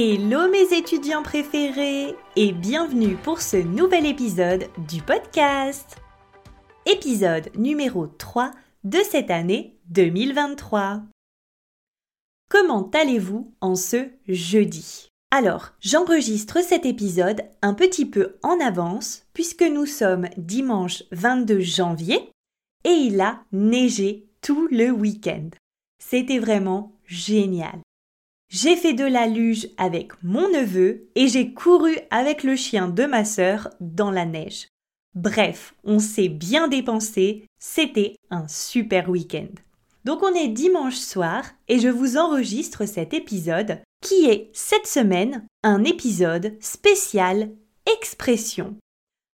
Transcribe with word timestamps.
Hello 0.00 0.48
mes 0.48 0.78
étudiants 0.78 1.24
préférés 1.24 2.14
et 2.36 2.52
bienvenue 2.52 3.16
pour 3.16 3.40
ce 3.40 3.56
nouvel 3.56 4.06
épisode 4.06 4.68
du 4.86 5.02
podcast. 5.02 5.96
Épisode 6.86 7.50
numéro 7.56 8.06
3 8.06 8.52
de 8.84 8.98
cette 8.98 9.32
année 9.32 9.76
2023. 9.86 11.02
Comment 12.48 12.88
allez-vous 12.94 13.52
en 13.60 13.74
ce 13.74 14.08
jeudi? 14.28 15.08
Alors, 15.32 15.70
j'enregistre 15.80 16.62
cet 16.62 16.86
épisode 16.86 17.42
un 17.60 17.74
petit 17.74 18.06
peu 18.06 18.36
en 18.44 18.60
avance 18.60 19.24
puisque 19.34 19.64
nous 19.64 19.86
sommes 19.86 20.28
dimanche 20.36 21.02
22 21.10 21.58
janvier 21.58 22.30
et 22.84 22.90
il 22.90 23.20
a 23.20 23.40
neigé 23.50 24.28
tout 24.42 24.68
le 24.70 24.92
week-end. 24.92 25.48
C'était 25.98 26.38
vraiment 26.38 26.92
génial. 27.04 27.80
J'ai 28.50 28.76
fait 28.76 28.94
de 28.94 29.04
la 29.04 29.26
luge 29.26 29.68
avec 29.76 30.12
mon 30.22 30.48
neveu 30.48 31.08
et 31.14 31.28
j'ai 31.28 31.52
couru 31.52 31.98
avec 32.10 32.42
le 32.42 32.56
chien 32.56 32.88
de 32.88 33.04
ma 33.04 33.26
sœur 33.26 33.68
dans 33.78 34.10
la 34.10 34.24
neige. 34.24 34.68
Bref, 35.14 35.74
on 35.84 35.98
s'est 35.98 36.30
bien 36.30 36.66
dépensé, 36.66 37.46
c'était 37.58 38.16
un 38.30 38.48
super 38.48 39.10
week-end. 39.10 39.48
Donc 40.06 40.22
on 40.22 40.32
est 40.32 40.48
dimanche 40.48 40.96
soir 40.96 41.44
et 41.68 41.78
je 41.78 41.88
vous 41.88 42.16
enregistre 42.16 42.86
cet 42.86 43.12
épisode 43.12 43.82
qui 44.00 44.26
est 44.30 44.48
cette 44.54 44.86
semaine 44.86 45.46
un 45.62 45.84
épisode 45.84 46.56
spécial 46.60 47.50
expression. 47.98 48.76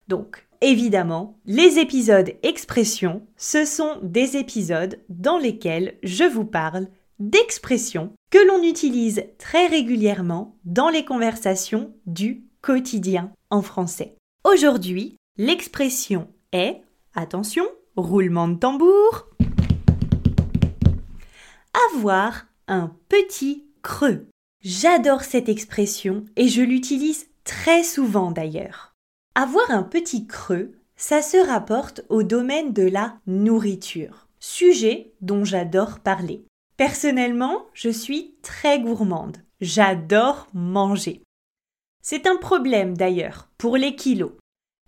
Donc 0.08 0.48
évidemment, 0.61 1.38
les 1.45 1.77
épisodes 1.77 2.31
expression, 2.42 3.27
ce 3.38 3.66
sont 3.66 4.00
des 4.02 4.38
épisodes 4.38 4.98
dans 5.09 5.38
lesquels 5.38 6.00
je 6.02 6.23
vous 6.23 6.45
parle 6.45 6.88
d'expressions 7.20 8.11
que 8.34 8.48
l'on 8.48 8.64
utilise 8.64 9.26
très 9.38 9.67
régulièrement 9.67 10.58
dans 10.66 10.89
les 10.89 11.05
conversations 11.05 11.94
du 12.08 12.48
quotidien 12.61 13.32
en 13.52 13.61
français. 13.61 14.17
Aujourd'hui, 14.44 15.17
l'expression 15.38 16.27
est, 16.52 16.82
attention, 17.14 17.64
roulement 17.95 18.48
de 18.48 18.58
tambour, 18.58 19.27
avoir 21.93 22.48
un 22.67 22.92
petit 23.08 23.67
creux. 23.83 24.26
J'adore 24.61 25.22
cette 25.22 25.48
expression 25.48 26.26
et 26.36 26.48
je 26.48 26.64
l'utilise 26.64 27.27
très 27.43 27.83
souvent 27.83 28.32
d'ailleurs. 28.32 28.95
Avoir 29.36 29.70
un 29.70 29.83
petit 29.83 30.26
creux, 30.26 30.72
ça 30.95 31.22
se 31.22 31.38
rapporte 31.38 32.02
au 32.10 32.23
domaine 32.23 32.73
de 32.73 32.89
la 32.89 33.16
nourriture, 33.27 34.27
sujet 34.39 35.14
dont 35.22 35.45
j'adore 35.45 35.99
parler. 35.99 36.43
Personnellement, 36.78 37.67
je 37.73 37.89
suis 37.89 38.36
très 38.42 38.80
gourmande. 38.80 39.38
J'adore 39.61 40.48
manger. 40.54 41.22
C'est 42.02 42.26
un 42.28 42.36
problème 42.36 42.98
d'ailleurs 42.98 43.50
pour 43.58 43.78
les 43.78 43.95
kilos. 43.95 44.32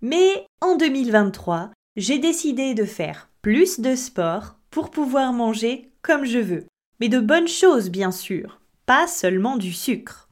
Mais 0.02 0.46
en 0.60 0.76
2023, 0.76 1.70
j'ai 1.96 2.18
décidé 2.18 2.74
de 2.74 2.84
faire 2.84 3.30
plus 3.40 3.80
de 3.80 3.94
sport 3.94 4.56
pour 4.70 4.90
pouvoir 4.90 5.32
manger 5.32 5.92
comme 6.02 6.24
je 6.24 6.38
veux. 6.38 6.66
Mais 7.00 7.08
de 7.08 7.20
bonnes 7.20 7.48
choses, 7.48 7.88
bien 7.88 8.10
sûr, 8.10 8.60
pas 8.84 9.06
seulement 9.06 9.56
du 9.56 9.72
sucre. 9.72 10.28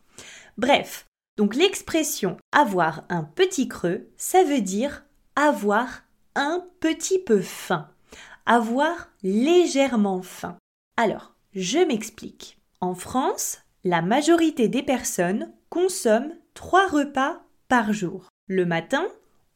Bref, 0.58 1.06
donc 1.36 1.54
l'expression 1.54 2.36
avoir 2.52 3.04
un 3.08 3.22
petit 3.22 3.68
creux, 3.68 4.08
ça 4.16 4.44
veut 4.44 4.60
dire 4.60 5.04
avoir 5.36 6.02
un 6.34 6.64
petit 6.80 7.18
peu 7.18 7.40
faim, 7.40 7.88
avoir 8.44 9.10
légèrement 9.22 10.22
faim. 10.22 10.56
Alors, 10.96 11.33
je 11.54 11.78
m'explique. 11.78 12.58
En 12.80 12.94
France, 12.94 13.58
la 13.84 14.02
majorité 14.02 14.68
des 14.68 14.82
personnes 14.82 15.52
consomment 15.70 16.34
trois 16.54 16.88
repas 16.88 17.42
par 17.68 17.92
jour. 17.92 18.28
Le 18.48 18.66
matin, 18.66 19.06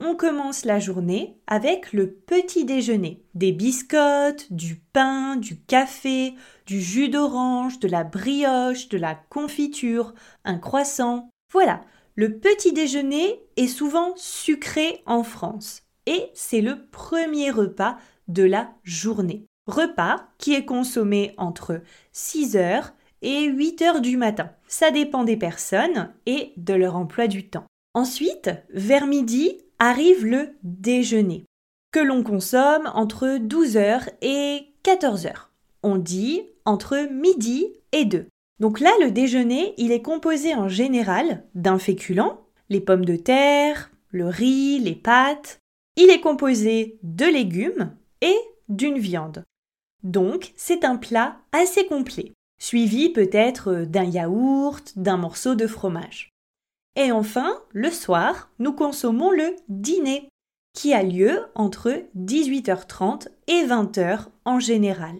on 0.00 0.14
commence 0.14 0.64
la 0.64 0.78
journée 0.78 1.38
avec 1.46 1.92
le 1.92 2.12
petit 2.12 2.64
déjeuner. 2.64 3.24
Des 3.34 3.52
biscottes, 3.52 4.52
du 4.52 4.76
pain, 4.76 5.36
du 5.36 5.60
café, 5.60 6.34
du 6.66 6.80
jus 6.80 7.08
d'orange, 7.08 7.80
de 7.80 7.88
la 7.88 8.04
brioche, 8.04 8.88
de 8.88 8.98
la 8.98 9.16
confiture, 9.28 10.14
un 10.44 10.58
croissant. 10.58 11.30
Voilà, 11.52 11.80
le 12.14 12.38
petit 12.38 12.72
déjeuner 12.72 13.40
est 13.56 13.66
souvent 13.66 14.12
sucré 14.16 15.02
en 15.06 15.24
France 15.24 15.82
et 16.06 16.30
c'est 16.32 16.60
le 16.60 16.86
premier 16.86 17.50
repas 17.50 17.98
de 18.28 18.44
la 18.44 18.70
journée 18.84 19.47
repas 19.68 20.26
qui 20.38 20.54
est 20.54 20.64
consommé 20.64 21.34
entre 21.36 21.82
6 22.12 22.56
heures 22.56 22.92
et 23.22 23.44
8 23.44 23.82
heures 23.82 24.00
du 24.00 24.16
matin. 24.16 24.50
Ça 24.66 24.90
dépend 24.90 25.24
des 25.24 25.36
personnes 25.36 26.12
et 26.26 26.52
de 26.56 26.74
leur 26.74 26.96
emploi 26.96 27.26
du 27.28 27.48
temps. 27.48 27.66
Ensuite, 27.94 28.50
vers 28.70 29.06
midi, 29.06 29.58
arrive 29.78 30.26
le 30.26 30.50
déjeuner, 30.62 31.44
que 31.92 32.00
l'on 32.00 32.22
consomme 32.22 32.90
entre 32.94 33.38
12 33.38 33.76
heures 33.76 34.08
et 34.22 34.66
14 34.82 35.26
heures. 35.26 35.50
On 35.82 35.96
dit 35.96 36.42
entre 36.64 37.08
midi 37.12 37.66
et 37.92 38.04
2. 38.04 38.26
Donc 38.60 38.80
là, 38.80 38.90
le 39.00 39.10
déjeuner, 39.10 39.74
il 39.78 39.92
est 39.92 40.02
composé 40.02 40.54
en 40.54 40.68
général 40.68 41.44
d'un 41.54 41.78
féculent, 41.78 42.38
les 42.68 42.80
pommes 42.80 43.04
de 43.04 43.16
terre, 43.16 43.90
le 44.10 44.26
riz, 44.26 44.80
les 44.80 44.96
pâtes. 44.96 45.58
Il 45.96 46.10
est 46.10 46.20
composé 46.20 46.98
de 47.02 47.24
légumes 47.24 47.94
et 48.20 48.36
d'une 48.68 48.98
viande. 48.98 49.44
Donc, 50.02 50.52
c'est 50.56 50.84
un 50.84 50.96
plat 50.96 51.38
assez 51.52 51.86
complet, 51.86 52.32
suivi 52.58 53.10
peut-être 53.10 53.84
d'un 53.84 54.04
yaourt, 54.04 54.92
d'un 54.96 55.16
morceau 55.16 55.54
de 55.54 55.66
fromage. 55.66 56.30
Et 56.96 57.12
enfin, 57.12 57.62
le 57.72 57.90
soir, 57.90 58.50
nous 58.58 58.72
consommons 58.72 59.30
le 59.30 59.54
dîner, 59.68 60.28
qui 60.74 60.92
a 60.94 61.02
lieu 61.02 61.46
entre 61.54 62.04
18h30 62.16 63.28
et 63.46 63.64
20h 63.64 64.26
en 64.44 64.60
général. 64.60 65.16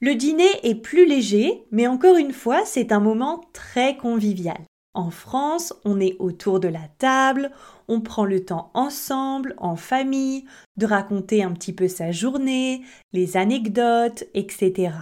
Le 0.00 0.14
dîner 0.14 0.48
est 0.62 0.76
plus 0.76 1.06
léger, 1.06 1.64
mais 1.70 1.86
encore 1.86 2.16
une 2.16 2.32
fois, 2.32 2.64
c'est 2.64 2.90
un 2.90 3.00
moment 3.00 3.42
très 3.52 3.96
convivial. 3.96 4.60
En 4.92 5.10
France, 5.10 5.72
on 5.84 6.00
est 6.00 6.16
autour 6.18 6.58
de 6.58 6.66
la 6.66 6.88
table, 6.98 7.52
on 7.86 8.00
prend 8.00 8.24
le 8.24 8.44
temps 8.44 8.70
ensemble, 8.74 9.54
en 9.58 9.76
famille, 9.76 10.44
de 10.76 10.86
raconter 10.86 11.44
un 11.44 11.52
petit 11.52 11.72
peu 11.72 11.86
sa 11.86 12.10
journée, 12.10 12.82
les 13.12 13.36
anecdotes, 13.36 14.24
etc. 14.34 14.92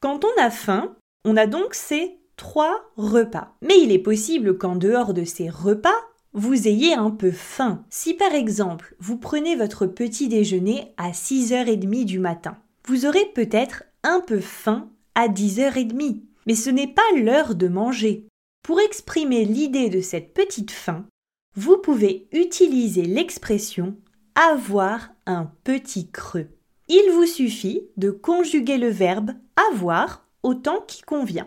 Quand 0.00 0.24
on 0.24 0.42
a 0.42 0.50
faim, 0.50 0.96
on 1.24 1.36
a 1.36 1.46
donc 1.46 1.74
ces 1.74 2.18
trois 2.36 2.90
repas. 2.96 3.54
Mais 3.62 3.80
il 3.80 3.90
est 3.90 3.98
possible 3.98 4.58
qu'en 4.58 4.76
dehors 4.76 5.14
de 5.14 5.24
ces 5.24 5.48
repas, 5.48 5.96
vous 6.34 6.68
ayez 6.68 6.92
un 6.92 7.10
peu 7.10 7.30
faim. 7.30 7.84
Si 7.88 8.12
par 8.12 8.34
exemple, 8.34 8.94
vous 9.00 9.16
prenez 9.16 9.56
votre 9.56 9.86
petit 9.86 10.28
déjeuner 10.28 10.92
à 10.98 11.12
6h30 11.12 12.04
du 12.04 12.18
matin, 12.18 12.58
vous 12.86 13.06
aurez 13.06 13.24
peut-être 13.34 13.84
un 14.02 14.20
peu 14.20 14.40
faim 14.40 14.90
à 15.14 15.28
10h30. 15.28 16.20
Mais 16.46 16.54
ce 16.54 16.68
n'est 16.68 16.92
pas 16.92 17.02
l'heure 17.16 17.54
de 17.54 17.68
manger. 17.68 18.28
Pour 18.66 18.80
exprimer 18.80 19.44
l'idée 19.44 19.90
de 19.90 20.00
cette 20.00 20.34
petite 20.34 20.72
faim, 20.72 21.06
vous 21.54 21.78
pouvez 21.78 22.26
utiliser 22.32 23.04
l'expression 23.04 23.96
avoir 24.34 25.10
un 25.24 25.52
petit 25.62 26.10
creux. 26.10 26.48
Il 26.88 27.12
vous 27.12 27.26
suffit 27.26 27.82
de 27.96 28.10
conjuguer 28.10 28.76
le 28.76 28.88
verbe 28.88 29.30
avoir 29.70 30.26
au 30.42 30.54
temps 30.54 30.80
qui 30.84 31.02
convient. 31.02 31.46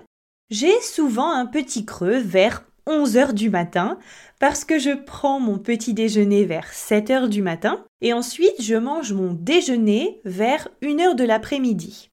J'ai 0.49 0.79
souvent 0.79 1.29
un 1.29 1.45
petit 1.45 1.83
creux 1.83 2.19
vers 2.19 2.63
11 2.87 3.17
heures 3.17 3.33
du 3.33 3.49
matin 3.49 3.99
parce 4.39 4.63
que 4.63 4.79
je 4.79 4.91
prends 4.91 5.41
mon 5.41 5.59
petit 5.59 5.93
déjeuner 5.93 6.45
vers 6.45 6.71
7 6.71 7.09
heures 7.09 7.27
du 7.27 7.41
matin 7.41 7.83
et 7.99 8.13
ensuite 8.13 8.61
je 8.61 8.75
mange 8.75 9.11
mon 9.11 9.33
déjeuner 9.33 10.21
vers 10.23 10.69
1 10.81 10.99
heure 11.01 11.15
de 11.15 11.25
l'après-midi. 11.25 12.11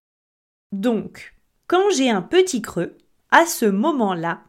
Donc, 0.73 1.37
quand 1.69 1.91
j'ai 1.95 2.11
un 2.11 2.23
petit 2.23 2.61
creux, 2.61 2.97
à 3.31 3.47
ce 3.47 3.67
moment-là, 3.67 4.41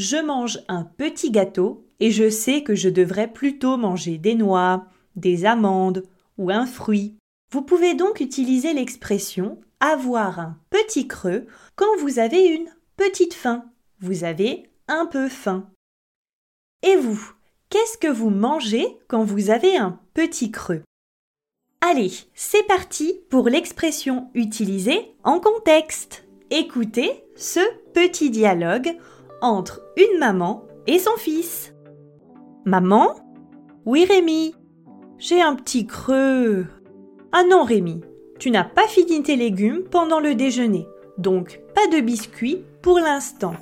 je 0.00 0.16
mange 0.16 0.60
un 0.68 0.84
petit 0.84 1.30
gâteau 1.30 1.84
et 2.00 2.10
je 2.10 2.30
sais 2.30 2.62
que 2.62 2.74
je 2.74 2.88
devrais 2.88 3.30
plutôt 3.30 3.76
manger 3.76 4.16
des 4.16 4.34
noix, 4.34 4.86
des 5.14 5.44
amandes 5.44 6.04
ou 6.38 6.50
un 6.50 6.64
fruit. 6.64 7.16
Vous 7.52 7.60
pouvez 7.60 7.94
donc 7.94 8.20
utiliser 8.20 8.72
l'expression 8.72 9.60
avoir 9.78 10.40
un 10.40 10.56
petit 10.70 11.06
creux 11.06 11.46
quand 11.76 11.98
vous 11.98 12.18
avez 12.18 12.46
une 12.46 12.70
petite 12.96 13.34
faim. 13.34 13.66
Vous 14.00 14.24
avez 14.24 14.70
un 14.88 15.04
peu 15.04 15.28
faim. 15.28 15.68
Et 16.82 16.96
vous, 16.96 17.32
qu'est-ce 17.68 17.98
que 17.98 18.10
vous 18.10 18.30
mangez 18.30 18.86
quand 19.06 19.24
vous 19.24 19.50
avez 19.50 19.76
un 19.76 20.00
petit 20.14 20.50
creux? 20.50 20.82
Allez, 21.82 22.12
c'est 22.34 22.66
parti 22.66 23.20
pour 23.28 23.50
l'expression 23.50 24.30
utilisée 24.32 25.14
en 25.24 25.40
contexte. 25.40 26.24
Écoutez 26.50 27.22
ce 27.36 27.60
petit 27.92 28.30
dialogue 28.30 28.96
entre 29.40 29.82
une 29.96 30.18
maman 30.18 30.64
et 30.86 30.98
son 30.98 31.16
fils. 31.16 31.74
Maman? 32.64 33.14
Oui 33.86 34.04
Rémi, 34.04 34.54
j'ai 35.18 35.40
un 35.40 35.54
petit 35.54 35.86
creux. 35.86 36.66
Ah 37.32 37.44
non 37.44 37.64
Rémi, 37.64 38.00
tu 38.38 38.50
n'as 38.50 38.64
pas 38.64 38.86
fini 38.86 39.22
tes 39.22 39.36
légumes 39.36 39.82
pendant 39.90 40.20
le 40.20 40.34
déjeuner, 40.34 40.86
donc 41.18 41.60
pas 41.74 41.86
de 41.88 42.00
biscuits 42.00 42.64
pour 42.82 42.98
l'instant. 42.98 43.54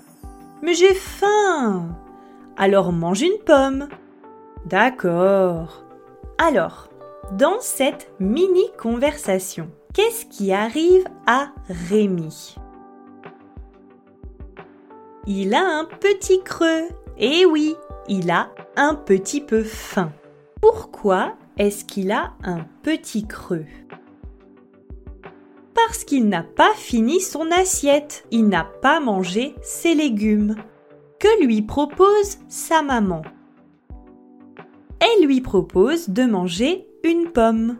Mais 0.62 0.74
j'ai 0.74 0.94
faim. 0.94 1.88
Alors 2.56 2.92
mange 2.92 3.22
une 3.22 3.38
pomme. 3.44 3.88
D'accord. 4.66 5.84
Alors, 6.38 6.88
dans 7.32 7.60
cette 7.60 8.10
mini 8.20 8.64
conversation, 8.78 9.70
qu'est-ce 9.94 10.26
qui 10.26 10.52
arrive 10.52 11.04
à 11.26 11.48
Rémi? 11.90 12.56
Il 15.30 15.54
a 15.54 15.62
un 15.62 15.84
petit 15.84 16.42
creux. 16.42 16.88
Eh 17.18 17.44
oui, 17.44 17.76
il 18.08 18.30
a 18.30 18.50
un 18.76 18.94
petit 18.94 19.42
peu 19.42 19.62
faim. 19.62 20.10
Pourquoi 20.62 21.36
est-ce 21.58 21.84
qu'il 21.84 22.12
a 22.12 22.32
un 22.42 22.64
petit 22.82 23.26
creux? 23.26 23.66
Parce 25.74 26.04
qu'il 26.04 26.30
n'a 26.30 26.42
pas 26.42 26.72
fini 26.74 27.20
son 27.20 27.50
assiette, 27.50 28.26
il 28.30 28.48
n'a 28.48 28.64
pas 28.64 29.00
mangé 29.00 29.54
ses 29.60 29.94
légumes. 29.94 30.56
Que 31.20 31.44
lui 31.44 31.60
propose 31.60 32.38
sa 32.48 32.80
maman? 32.80 33.20
Elle 34.98 35.26
lui 35.26 35.42
propose 35.42 36.08
de 36.08 36.24
manger 36.24 36.88
une 37.04 37.32
pomme. 37.32 37.76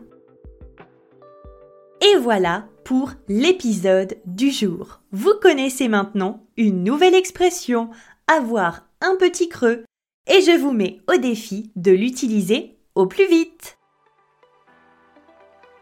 Et 2.01 2.15
voilà 2.19 2.67
pour 2.83 3.13
l'épisode 3.27 4.17
du 4.27 4.51
jour. 4.51 5.01
Vous 5.11 5.33
connaissez 5.41 5.87
maintenant 5.87 6.43
une 6.59 6.83
nouvelle 6.83 7.15
expression, 7.15 7.89
avoir 8.27 8.85
un 8.99 9.15
petit 9.15 9.47
creux, 9.47 9.85
et 10.27 10.41
je 10.41 10.59
vous 10.59 10.73
mets 10.73 10.99
au 11.07 11.15
défi 11.15 11.71
de 11.77 11.91
l'utiliser 11.91 12.77
au 12.95 13.07
plus 13.07 13.27
vite. 13.27 13.77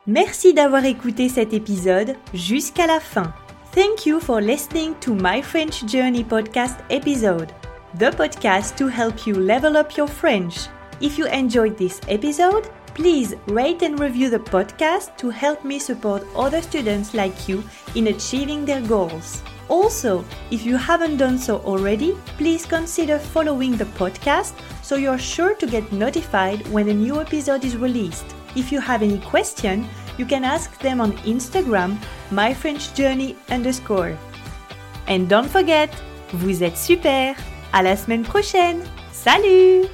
Merci 0.05 0.53
d'avoir 0.53 0.85
écouté 0.85 1.29
cet 1.29 1.51
épisode 1.51 2.15
jusqu'à 2.33 2.85
la 2.85 2.99
fin. 2.99 3.33
Thank 3.73 4.05
you 4.05 4.19
for 4.19 4.39
listening 4.39 4.93
to 5.01 5.15
my 5.15 5.41
French 5.41 5.83
Journey 5.85 6.23
podcast 6.23 6.77
episode, 6.91 7.49
the 7.97 8.15
podcast 8.15 8.77
to 8.77 8.87
help 8.87 9.25
you 9.25 9.33
level 9.33 9.75
up 9.75 9.97
your 9.97 10.07
French. 10.07 10.69
If 11.01 11.17
you 11.17 11.25
enjoyed 11.25 11.75
this 11.75 11.99
episode, 12.07 12.69
please 12.93 13.35
rate 13.47 13.81
and 13.81 13.99
review 13.99 14.29
the 14.29 14.39
podcast 14.39 15.17
to 15.17 15.31
help 15.31 15.65
me 15.65 15.79
support 15.79 16.23
other 16.35 16.61
students 16.61 17.15
like 17.15 17.49
you 17.49 17.63
in 17.95 18.07
achieving 18.07 18.63
their 18.63 18.81
goals. 18.81 19.41
Also, 19.69 20.23
if 20.49 20.65
you 20.65 20.77
haven't 20.77 21.17
done 21.17 21.37
so 21.37 21.57
already, 21.59 22.15
please 22.37 22.65
consider 22.65 23.19
following 23.19 23.75
the 23.75 23.85
podcast 23.99 24.53
so 24.81 24.95
you're 24.95 25.17
sure 25.17 25.55
to 25.55 25.67
get 25.67 25.91
notified 25.91 26.65
when 26.69 26.87
a 26.89 26.93
new 26.93 27.19
episode 27.19 27.65
is 27.65 27.75
released. 27.75 28.25
If 28.55 28.71
you 28.71 28.79
have 28.79 29.03
any 29.03 29.19
question, 29.19 29.87
you 30.17 30.25
can 30.25 30.43
ask 30.43 30.79
them 30.79 31.01
on 31.01 31.11
Instagram, 31.23 31.97
myfrenchjourney 32.31 33.35
underscore. 33.49 34.17
And 35.07 35.29
don't 35.29 35.49
forget, 35.49 35.89
vous 36.33 36.63
êtes 36.63 36.77
super! 36.77 37.35
À 37.73 37.83
la 37.83 37.95
semaine 37.95 38.23
prochaine! 38.23 38.83
Salut! 39.11 39.89